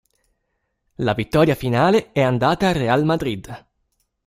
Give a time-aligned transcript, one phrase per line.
[0.95, 3.67] La vittoria finale è andata al Real Madrid.